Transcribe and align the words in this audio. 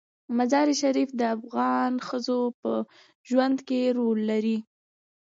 مزارشریف 0.37 1.09
د 1.19 1.21
افغان 1.35 1.93
ښځو 2.07 2.39
په 2.61 2.71
ژوند 3.29 3.57
کې 3.67 3.79
رول 3.97 4.19
لري. 4.31 4.57